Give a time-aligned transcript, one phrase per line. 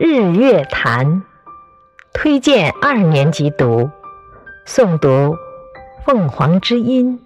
[0.00, 1.24] 日月潭，
[2.12, 3.90] 推荐二年级读，
[4.64, 5.08] 诵读
[6.06, 7.18] 《凤凰之音》。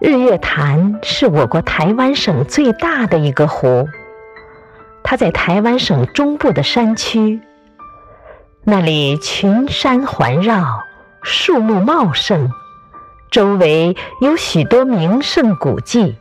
[0.00, 3.86] 日月潭是我国台湾省最大的一个湖，
[5.02, 7.42] 它在台湾省中部的山区，
[8.64, 10.84] 那里群山环绕，
[11.22, 12.50] 树木茂盛，
[13.30, 16.16] 周围有许多名胜古迹。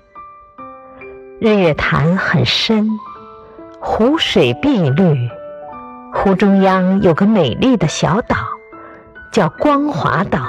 [1.39, 2.89] 日月潭很深。
[3.79, 5.29] 湖水碧绿，
[6.11, 8.35] 湖中央有个美丽的小岛，
[9.31, 10.39] 叫光华岛。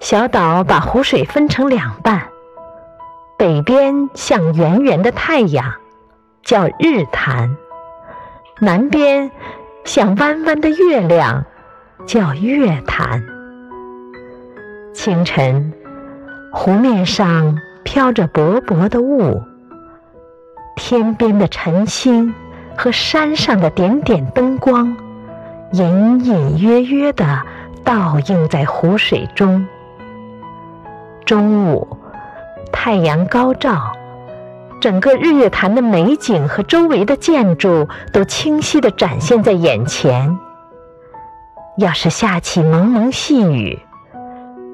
[0.00, 2.28] 小岛把湖水分成两半，
[3.38, 5.72] 北边像圆圆的太阳，
[6.42, 7.56] 叫日潭；
[8.60, 9.30] 南边
[9.84, 11.44] 像弯弯的月亮，
[12.06, 13.24] 叫月潭。
[14.92, 15.72] 清晨，
[16.52, 19.42] 湖面上飘着薄薄的雾。
[20.76, 22.34] 天边的晨星
[22.76, 24.96] 和山上的点点灯光，
[25.72, 27.42] 隐隐约约地
[27.84, 29.66] 倒映在湖水中。
[31.24, 31.96] 中午，
[32.72, 33.92] 太阳高照，
[34.80, 40.38] 整个日月潭的美景和周围的建筑都清晰地展现在眼前。
[41.78, 43.78] 要是下起蒙蒙细雨，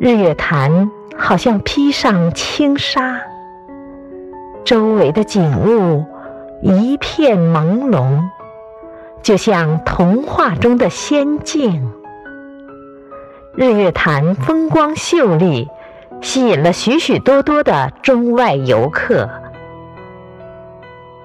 [0.01, 3.21] 日月潭好像披上轻纱。
[4.71, 6.05] 周围的景物
[6.63, 8.21] 一片朦胧，
[9.21, 11.91] 就像童话中的仙境。
[13.57, 15.69] 日月潭风光秀丽，
[16.21, 19.29] 吸引了许许多多的中外游客。